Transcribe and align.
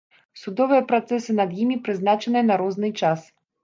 Судовыя 0.43 0.85
працэсы 0.93 1.37
над 1.41 1.55
імі 1.67 1.79
прызначаныя 1.87 2.43
на 2.51 2.61
розны 2.67 2.97
час. 3.01 3.19